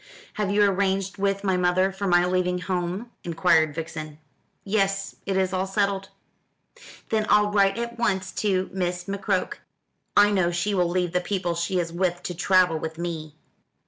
[0.33, 4.17] "Have you arranged with my mother for my leaving home?" inquired Vixen.
[4.63, 6.09] "Yes, it is all settled."
[7.09, 9.57] "Then I'll write at once to Miss McCroke.
[10.17, 13.35] I know she will leave the people she is with to travel with me."